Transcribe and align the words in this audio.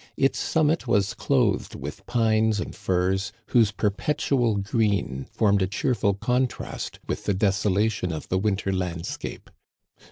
Its 0.17 0.39
summit 0.39 0.87
was 0.87 1.13
clothed 1.13 1.75
with 1.75 2.03
pines 2.07 2.59
and 2.59 2.75
firs, 2.75 3.31
whose 3.49 3.69
per 3.71 3.91
petual 3.91 4.59
green 4.63 5.27
formed 5.31 5.61
a 5.61 5.67
cheerful 5.67 6.15
contrast 6.15 6.97
with 7.07 7.25
the 7.25 7.35
deso 7.35 7.71
lation 7.71 8.11
of 8.11 8.27
the 8.29 8.39
winter 8.39 8.73
landscape. 8.73 9.47